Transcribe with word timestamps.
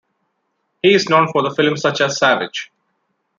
He 0.81 0.95
is 0.95 1.07
known 1.09 1.27
for 1.31 1.43
the 1.43 1.51
films 1.53 1.81
such 1.81 2.01
as 2.01 2.17
Savage! 2.17 2.71